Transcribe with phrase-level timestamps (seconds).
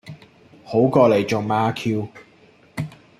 [0.65, 2.09] 好過你中孖 Q